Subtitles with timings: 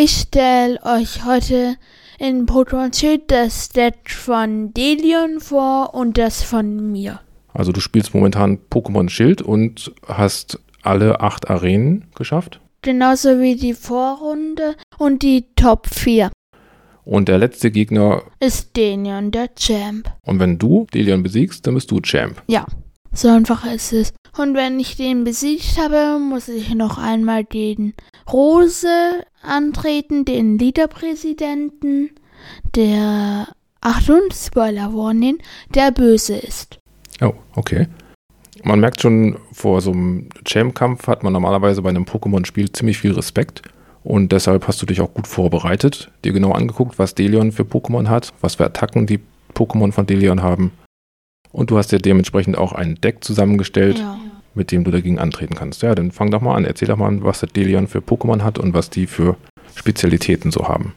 [0.00, 1.74] Ich stelle euch heute
[2.20, 7.20] in Pokémon Schild das Stat von Delion vor und das von mir.
[7.52, 12.60] Also du spielst momentan Pokémon Schild und hast alle acht Arenen geschafft?
[12.82, 16.30] Genauso wie die Vorrunde und die Top 4.
[17.04, 20.12] Und der letzte Gegner ist Delion, der Champ.
[20.24, 22.40] Und wenn du Delion besiegst, dann bist du Champ.
[22.46, 22.66] Ja,
[23.12, 24.12] so einfach ist es.
[24.36, 27.94] Und wenn ich den besiegt habe, muss ich noch einmal den
[28.32, 32.10] Rose antreten, den Leaderpräsidenten,
[32.74, 33.48] der,
[33.80, 35.38] Achtung, Spoiler Warning,
[35.74, 36.78] der böse ist.
[37.20, 37.88] Oh, okay.
[38.64, 43.12] Man merkt schon, vor so einem Champ-Kampf hat man normalerweise bei einem Pokémon-Spiel ziemlich viel
[43.12, 43.62] Respekt.
[44.04, 48.08] Und deshalb hast du dich auch gut vorbereitet, dir genau angeguckt, was Delion für Pokémon
[48.08, 49.20] hat, was für Attacken die
[49.54, 50.72] Pokémon von Delion haben.
[51.52, 54.18] Und du hast dir dementsprechend auch ein Deck zusammengestellt, ja.
[54.54, 55.82] mit dem du dagegen antreten kannst.
[55.82, 56.64] Ja, dann fang doch mal an.
[56.64, 59.36] Erzähl doch mal, was der Delion für Pokémon hat und was die für
[59.74, 60.94] Spezialitäten so haben.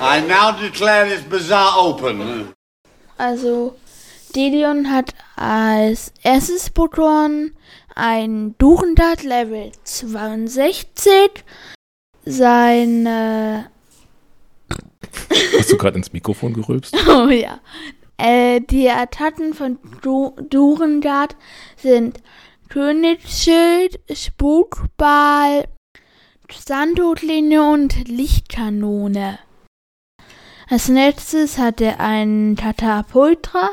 [0.00, 2.48] I now declare this bazaar open.
[3.18, 3.76] Also,
[4.34, 7.50] Delion hat als erstes Pokémon
[7.94, 11.44] ein Duchendat Level 62,
[12.24, 13.70] seine.
[15.58, 16.96] Hast du gerade ins Mikrofon gerülpst?
[17.08, 17.60] Oh ja.
[18.16, 21.36] Äh, die Attacken von du Durendart
[21.76, 22.22] sind
[22.68, 25.68] Königsschild, Spukball,
[26.50, 29.38] Sandhutlinie und Lichtkanone.
[30.68, 33.70] Als nächstes hat er einen Tatapultra,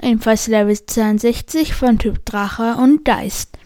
[0.00, 3.58] ebenfalls Level 62 von Typ Drache und Geist.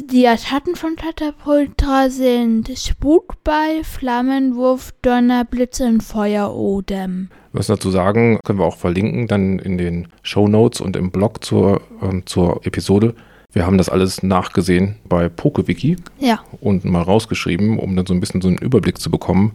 [0.00, 7.28] Die Attacken von Katapultra sind Spukball, Flammenwurf, Donnerblitz und Feuerodem.
[7.52, 11.44] Was dazu sagen, können wir auch verlinken, dann in den Show Notes und im Blog
[11.44, 13.14] zur, äh, zur Episode.
[13.52, 16.40] Wir haben das alles nachgesehen bei PokeWiki ja.
[16.62, 19.52] und mal rausgeschrieben, um dann so ein bisschen so einen Überblick zu bekommen,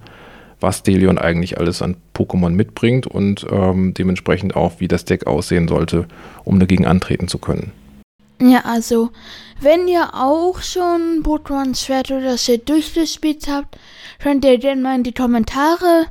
[0.60, 5.68] was Delion eigentlich alles an Pokémon mitbringt und ähm, dementsprechend auch, wie das Deck aussehen
[5.68, 6.08] sollte,
[6.44, 7.72] um dagegen antreten zu können.
[8.42, 9.10] Ja, also,
[9.62, 13.78] wenn ihr auch schon Pokémon Schwert oder Schild durchgespielt habt,
[14.22, 16.08] könnt ihr gerne mal in die Kommentare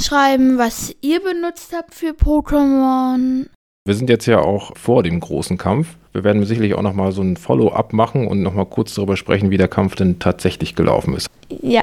[0.00, 3.46] schreiben, was ihr benutzt habt für Pokémon.
[3.84, 5.96] Wir sind jetzt ja auch vor dem großen Kampf.
[6.12, 9.56] Wir werden sicherlich auch nochmal so ein Follow-up machen und nochmal kurz darüber sprechen, wie
[9.56, 11.26] der Kampf denn tatsächlich gelaufen ist.
[11.62, 11.82] Ja.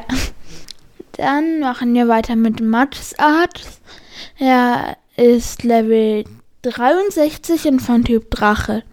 [1.14, 3.62] Dann machen wir weiter mit Max Art.
[4.38, 6.24] Er ist Level
[6.62, 8.84] 63 und von Typ Drache.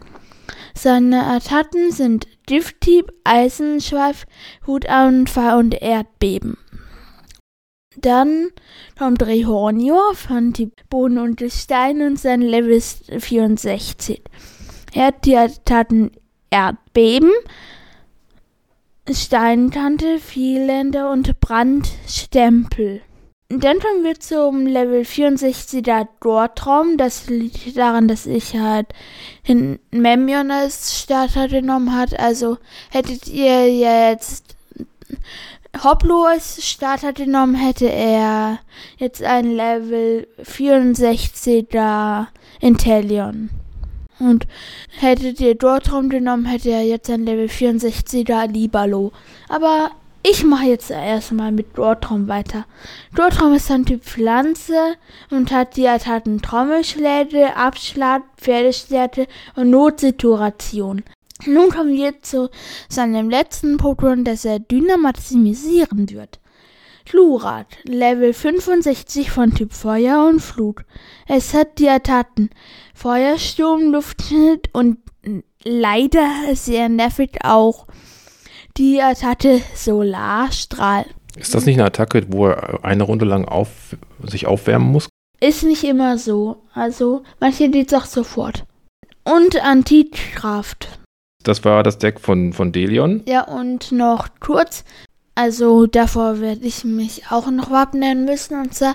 [0.76, 4.26] Seine Attacken sind Gifthieb, Eisenschweif,
[4.66, 6.58] Hutanfall und Erdbeben.
[7.96, 8.50] Dann
[8.98, 14.22] kommt Rehornior von Typ Boden und Gestein und sein Level ist 64.
[14.92, 16.10] Er hat die Attacken
[16.50, 17.32] Erdbeben,
[19.10, 23.00] Steinkante, Vielländer und Brandstempel.
[23.48, 26.96] Dann kommen wir zum Level 64er Dortraum.
[26.96, 28.88] Das liegt daran, dass ich halt
[29.44, 32.18] in Memion als Starter genommen hat.
[32.18, 32.58] Also
[32.90, 34.56] hättet ihr jetzt
[35.84, 38.58] Hoplo als Starter genommen, hätte er
[38.96, 42.26] jetzt ein Level 64er
[42.60, 43.50] Intellion.
[44.18, 44.46] Und
[44.98, 49.12] hättet ihr Dortraum genommen, hätte er jetzt ein Level 64er Libalo.
[49.48, 49.90] Aber
[50.28, 52.66] ich mache jetzt erstmal mit Dortraum weiter.
[53.14, 54.96] Dortraum ist ein Typ Pflanze
[55.30, 61.04] und hat die Attacken Trommelschläge, Abschlag, Pferdestärke und Notsituation.
[61.46, 62.50] Nun kommen wir zu
[62.88, 66.40] seinem letzten Pokémon, das er dynamatisieren wird.
[67.04, 70.80] Chlurat, Level 65 von Typ Feuer und Flut.
[71.28, 72.50] Es hat die Attacken
[72.94, 74.98] Feuersturm, Luftschnitt und
[75.62, 77.86] leider sehr nervig auch
[78.76, 81.06] die Attacke Solarstrahl.
[81.36, 85.08] Ist das nicht eine Attacke, wo er eine Runde lang auf, sich aufwärmen muss?
[85.40, 86.62] Ist nicht immer so.
[86.72, 88.64] Also, manche geht's auch sofort.
[89.24, 90.98] Und Antikraft.
[91.42, 93.22] Das war das Deck von, von Delion.
[93.26, 94.84] Ja, und noch kurz.
[95.34, 98.58] Also, davor werde ich mich auch noch wappnen müssen.
[98.58, 98.94] Und zwar,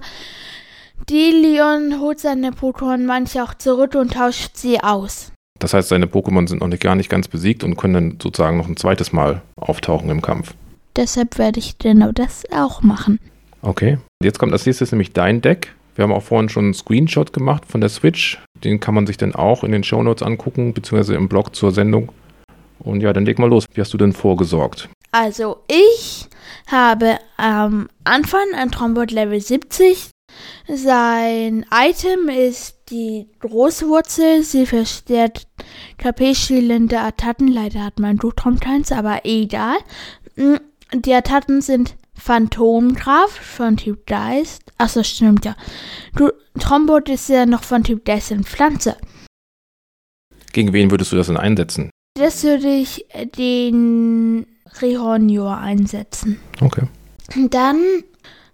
[1.09, 5.30] Delion holt seine Pokémon manche auch zurück und tauscht sie aus.
[5.61, 8.57] Das heißt, seine Pokémon sind noch nicht, gar nicht ganz besiegt und können dann sozusagen
[8.57, 10.55] noch ein zweites Mal auftauchen im Kampf.
[10.95, 13.19] Deshalb werde ich genau das auch machen.
[13.61, 13.99] Okay.
[14.23, 15.75] Jetzt kommt als nächstes nämlich dein Deck.
[15.95, 18.41] Wir haben auch vorhin schon einen Screenshot gemacht von der Switch.
[18.63, 22.11] Den kann man sich dann auch in den Shownotes angucken, beziehungsweise im Blog zur Sendung.
[22.79, 23.65] Und ja, dann leg mal los.
[23.71, 24.89] Wie hast du denn vorgesorgt?
[25.11, 26.27] Also, ich
[26.65, 30.09] habe am Anfang ein Trombot Level 70.
[30.67, 34.43] Sein Item ist die Großwurzel.
[34.43, 35.47] Sie verstärkt
[35.97, 37.47] KP-schielende Attacken.
[37.47, 39.77] Leider hat mein Dutraum keins, aber egal.
[40.35, 40.57] Mm,
[40.93, 44.63] die Attacken sind Phantomgraf von Typ Geist.
[44.77, 45.55] Achso, stimmt ja.
[46.15, 46.29] Du,
[46.59, 48.97] Trombot ist ja noch von Typ Geist in Pflanze.
[50.53, 51.89] Gegen wen würdest du das denn einsetzen?
[52.15, 53.05] Das würde ich
[53.37, 54.45] den
[54.81, 56.39] Rehornior einsetzen.
[56.59, 56.83] Okay.
[57.49, 57.81] Dann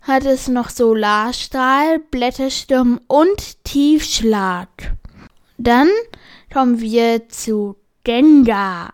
[0.08, 4.70] hat es noch Solarstrahl, Blättersturm und Tiefschlag.
[5.58, 5.90] Dann
[6.52, 8.94] kommen wir zu Gengar.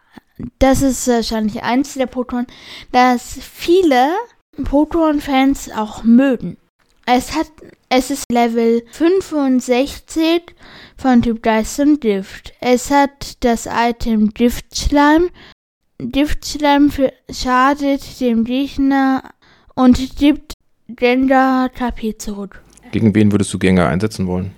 [0.58, 2.48] Das ist wahrscheinlich eins der Pokémon,
[2.92, 4.16] das viele
[4.58, 6.58] Pokémon-Fans auch mögen.
[7.06, 7.52] Es hat,
[7.90, 10.56] es ist Level 65
[10.98, 12.54] von Typ Geist und Gift.
[12.60, 15.30] Es hat das Item Giftschleim.
[16.00, 16.92] Giftschleim
[17.30, 19.24] schadet dem Gegner
[19.76, 20.54] und gibt
[20.96, 22.62] Gender KP zurück.
[22.92, 24.54] Gegen wen würdest du Gengar einsetzen wollen?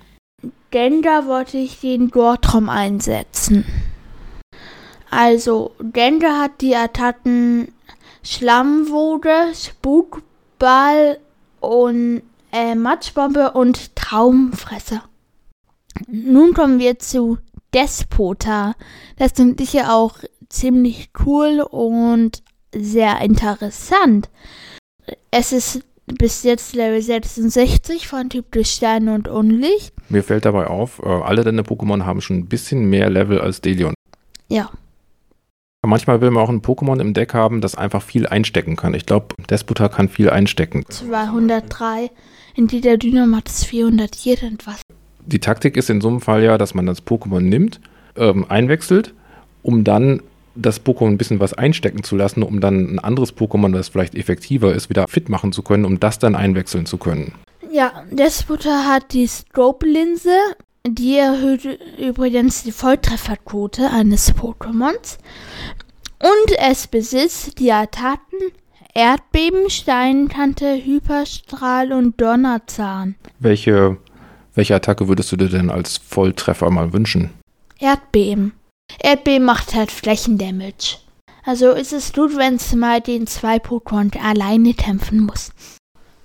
[0.70, 3.64] Gender wollte ich den Gortrom einsetzen.
[5.10, 7.68] Also, Gender hat die Attacken
[8.22, 11.18] Schlammwoge, Spukball
[11.60, 12.22] und
[12.52, 15.04] äh, Matschbombe und Traumfresser.
[16.08, 17.38] Nun kommen wir zu
[17.72, 18.74] Despota.
[19.16, 20.18] Das finde ich ja auch
[20.48, 22.42] ziemlich cool und
[22.74, 24.28] sehr interessant.
[25.30, 29.92] Es ist bis jetzt Level 66 von Typ durch Steine und Unlicht.
[30.08, 33.60] Mir fällt dabei auf, äh, alle deine Pokémon haben schon ein bisschen mehr Level als
[33.60, 33.94] Delion.
[34.48, 34.70] Ja.
[35.84, 38.94] Manchmal will man auch ein Pokémon im Deck haben, das einfach viel einstecken kann.
[38.94, 40.84] Ich glaube, Despota kann viel einstecken.
[40.88, 42.10] 203.
[42.54, 44.80] In der Dynamax ist 400 irgendwas.
[45.26, 47.80] Die Taktik ist in so einem Fall ja, dass man das Pokémon nimmt,
[48.16, 49.12] ähm, einwechselt,
[49.62, 50.22] um dann
[50.56, 54.14] das Pokémon ein bisschen was einstecken zu lassen, um dann ein anderes Pokémon, das vielleicht
[54.14, 57.32] effektiver ist, wieder fit machen zu können, um das dann einwechseln zu können.
[57.70, 60.36] Ja, Despota hat die Strobe-Linse.
[60.86, 61.66] Die erhöht
[61.98, 65.18] übrigens die Volltrefferquote eines Pokémons.
[66.18, 68.38] Und es besitzt die Attacken
[68.96, 73.14] Erdbeben, Steinkante, Hyperstrahl und Donnerzahn.
[73.38, 73.98] Welche,
[74.54, 77.28] welche Attacke würdest du dir denn als Volltreffer mal wünschen?
[77.78, 78.52] Erdbeben.
[79.00, 80.98] Erdbeben macht halt Flächendamage.
[81.44, 85.52] Also ist es gut, wenn es mal den zwei Pokémon alleine kämpfen muss.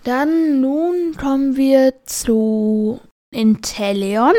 [0.04, 3.00] Dann nun kommen wir zu
[3.32, 4.34] Inteleon.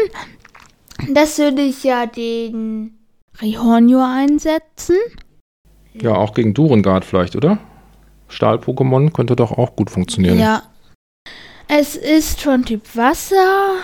[1.09, 2.99] Das würde ich ja den
[3.41, 4.97] Rihornio einsetzen.
[5.95, 7.59] Ja, auch gegen Durengard vielleicht, oder?
[8.29, 10.39] Stahl-Pokémon könnte doch auch gut funktionieren.
[10.39, 10.63] Ja.
[11.69, 13.77] Es ist von Typ Wasser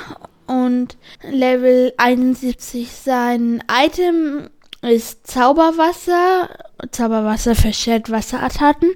[0.49, 4.49] und Level 71 sein Item
[4.83, 6.49] ist Zauberwasser.
[6.91, 8.91] Zauberwasser verschert Wasserattacken.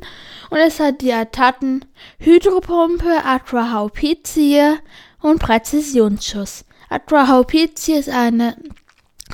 [0.50, 1.84] Und es hat die Attacken
[2.18, 4.78] Hydropumpe, Aqua Haupizie
[5.20, 6.64] und Präzisionsschuss.
[6.88, 8.56] Aqua Haupizie ist eine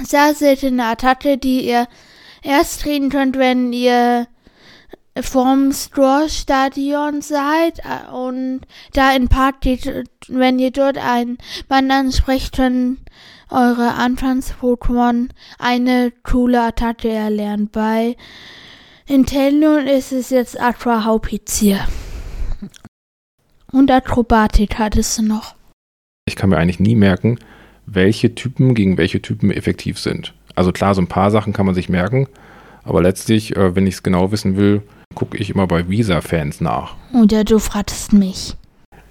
[0.03, 1.87] sehr seltene Attacke, die ihr
[2.43, 4.27] erst treten könnt, wenn ihr
[5.23, 8.61] vom Store-Stadion seid äh, und
[8.93, 9.57] da in Park
[10.29, 11.39] wenn ihr dort einen
[11.69, 12.99] Mann ansprecht, können
[13.51, 17.69] eure Anfangs-Pokémon eine coole Attacke erlernen.
[17.71, 18.17] Bei
[19.07, 21.81] Inteleon ist es jetzt Aqua Haupizier.
[23.73, 25.55] Und Akrobatik hattest du noch.
[26.27, 27.39] Ich kann mir eigentlich nie merken,
[27.87, 30.35] welche Typen gegen welche Typen effektiv sind.
[30.55, 32.29] Also klar, so ein paar Sachen kann man sich merken,
[32.83, 34.83] aber letztlich, äh, wenn ich es genau wissen will,
[35.19, 36.95] gucke ich immer bei Visa-Fans nach.
[37.13, 38.55] Oder du fragst mich.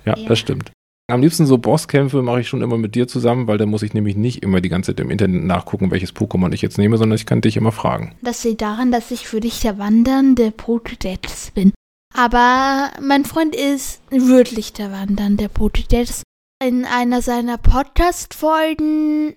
[0.05, 0.71] Ja, ja, das stimmt.
[1.11, 3.93] Am liebsten so Bosskämpfe mache ich schon immer mit dir zusammen, weil da muss ich
[3.93, 7.17] nämlich nicht immer die ganze Zeit im Internet nachgucken, welches Pokémon ich jetzt nehme, sondern
[7.17, 8.15] ich kann dich immer fragen.
[8.21, 11.73] Das liegt daran, dass ich für dich der wandernde Pokédex bin.
[12.15, 16.21] Aber mein Freund ist wirklich der wandernde Pokédex.
[16.63, 19.35] In einer seiner Podcast-Folgen,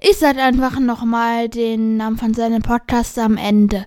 [0.00, 3.86] ich sage einfach nochmal den Namen von seinem Podcast am Ende.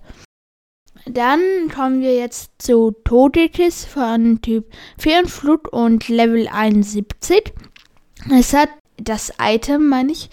[1.06, 1.42] Dann
[1.74, 4.66] kommen wir jetzt zu Todetis von Typ
[5.00, 7.54] 4 Flut und Level 71.
[8.32, 10.30] Es hat das Item, meine ich,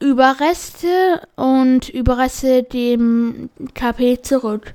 [0.00, 4.74] Überreste und Überreste dem KP zurück.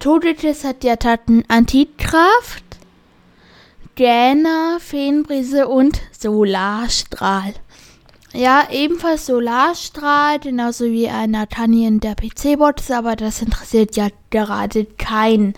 [0.00, 2.64] Todetis hat die Attacken Antikraft,
[3.94, 7.54] Gähner, Feenbrise und Solarstrahl.
[8.34, 14.86] Ja, ebenfalls Solarstrahl, genauso wie ein Nathaniel der PC-Bot ist, aber das interessiert ja gerade
[14.86, 15.52] keinen.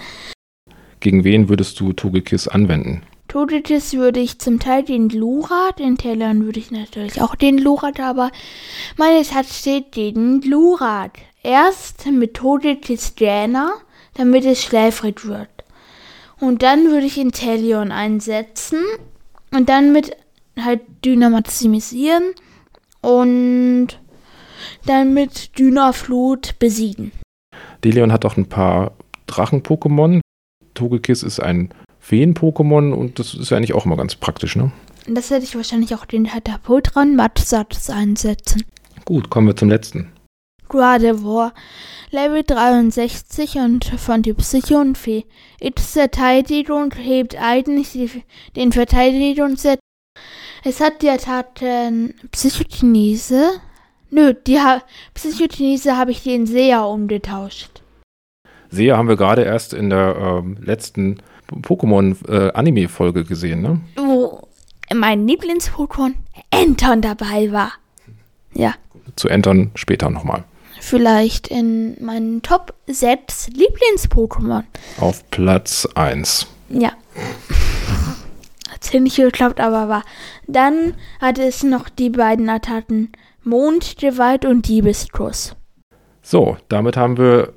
[0.99, 3.02] Gegen wen würdest du Togekiss anwenden?
[3.28, 8.00] Togekiss würde ich zum Teil den Lurat, in Tellern würde ich natürlich auch den Lurat,
[8.00, 8.31] aber
[8.97, 11.12] meine Tat steht den Lurat.
[11.43, 13.73] Erst mit Togekiss Jana,
[14.14, 15.49] damit es schläfrig wird.
[16.40, 18.81] Und dann würde ich Intellion einsetzen
[19.52, 20.16] und dann mit
[20.59, 22.35] halt Dynamatisieren
[23.04, 23.88] und
[24.87, 27.12] dann mit Dynaflut besiegen.
[27.82, 28.92] Delion hat auch ein paar
[29.26, 30.20] Drachen-Pokémon.
[30.75, 34.73] Togekiss ist ein Feen-Pokémon und das ist ja eigentlich auch immer ganz praktisch, ne?
[35.06, 38.64] Das hätte ich wahrscheinlich auch den Katapultron Matsatz einsetzen.
[39.04, 40.11] Gut, kommen wir zum letzten.
[40.68, 41.52] Gardevoir,
[42.11, 45.25] Level 63 und von Typ Psychonfee.
[45.61, 48.11] Ist verteidigt und hebt eigentlich die,
[48.56, 49.78] den Verteidigungsset.
[50.66, 53.61] Es hat die Attacken Psychokinese.
[54.11, 54.80] Nö, die ha
[55.12, 57.83] Psychokinese habe ich den Seher umgetauscht.
[58.71, 61.18] Seher haben wir gerade erst in der ähm, letzten
[61.50, 63.80] Pokémon-Anime-Folge äh, gesehen, ne?
[63.97, 64.49] Wo
[64.94, 66.14] mein Lieblings-Pokémon
[66.50, 67.73] Anton dabei war.
[68.54, 68.75] Ja.
[69.16, 70.44] Zu Anton später nochmal.
[70.80, 74.64] Vielleicht in meinen Top 6 Lieblings-Pokémon.
[74.99, 76.47] Auf Platz 1.
[76.71, 76.92] Ja.
[78.91, 80.03] Hier nicht geklappt, aber war.
[80.47, 83.12] Dann hatte es noch die beiden Attacken
[83.43, 85.57] Mondgewalt und Diebeskuss.
[86.23, 87.53] So, damit haben wir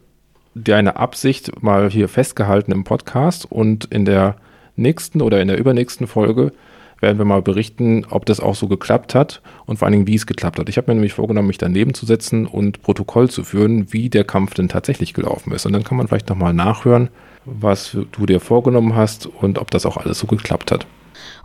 [0.54, 4.36] deine Absicht mal hier festgehalten im Podcast und in der
[4.76, 6.52] nächsten oder in der übernächsten Folge
[7.00, 10.16] werden wir mal berichten, ob das auch so geklappt hat und vor allen Dingen, wie
[10.16, 10.68] es geklappt hat.
[10.68, 14.24] Ich habe mir nämlich vorgenommen, mich daneben zu setzen und Protokoll zu führen, wie der
[14.24, 15.66] Kampf denn tatsächlich gelaufen ist.
[15.66, 17.10] Und dann kann man vielleicht nochmal nachhören,
[17.46, 20.88] was du dir vorgenommen hast und ob das auch alles so geklappt hat.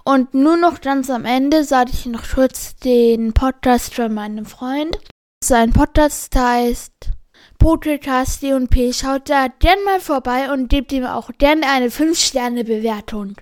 [0.04, 4.98] Und nur noch ganz am Ende sage ich noch kurz den Podcast von meinem Freund.
[5.44, 6.92] Sein Podcast heißt
[7.58, 8.92] Podcast D&P.
[8.92, 13.34] Schaut da gern mal vorbei und gebt ihm auch gerne eine 5-Sterne-Bewertung.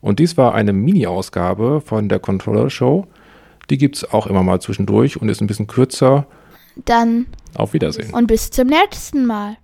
[0.00, 3.06] Und dies war eine Mini-Ausgabe von der Controller Show.
[3.68, 6.26] Die gibt es auch immer mal zwischendurch und ist ein bisschen kürzer.
[6.86, 8.14] Dann auf Wiedersehen.
[8.14, 9.58] Und bis zum nächsten Mal.